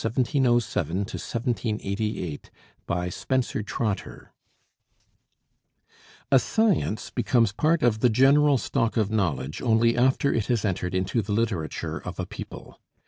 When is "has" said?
10.47-10.65